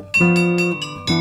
[0.00, 1.19] Música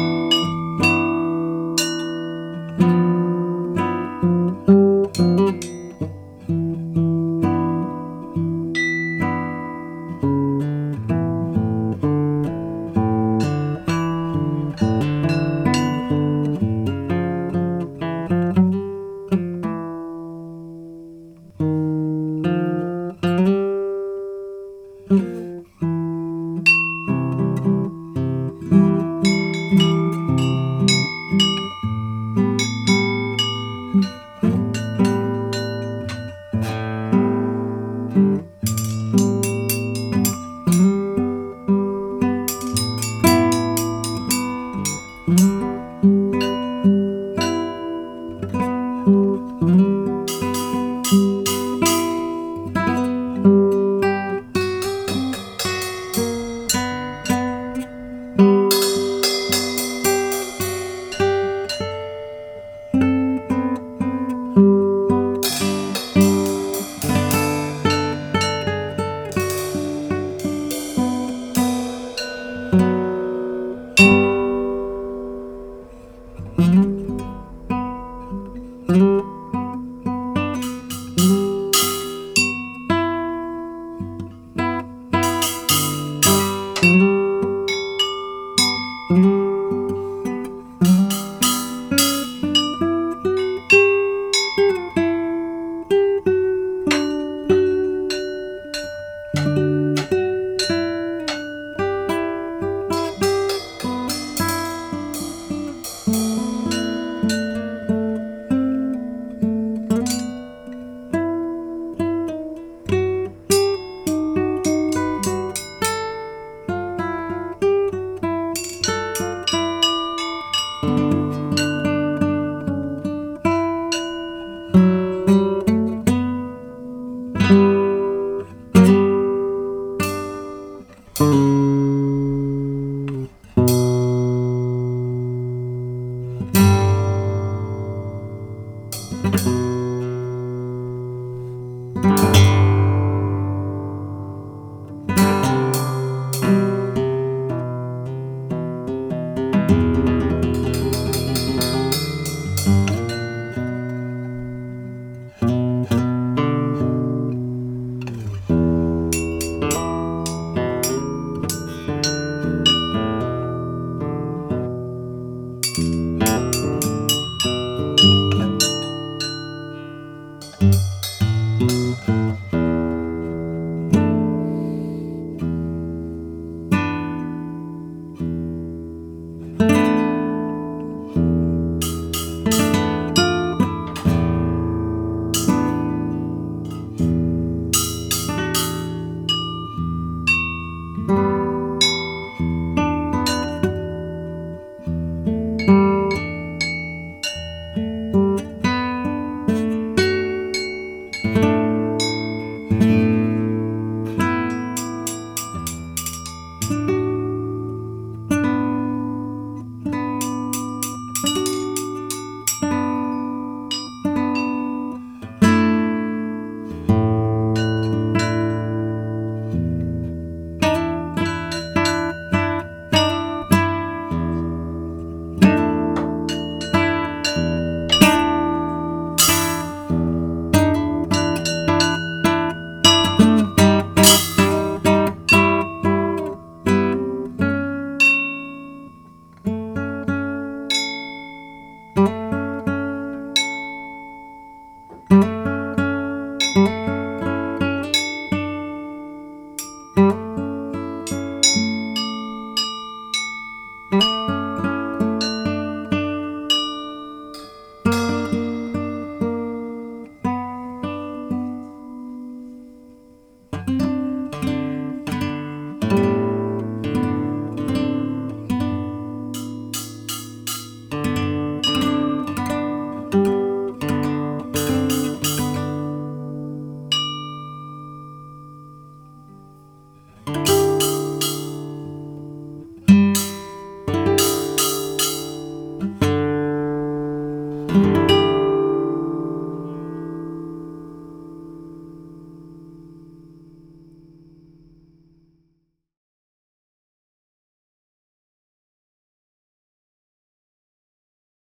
[287.70, 288.19] you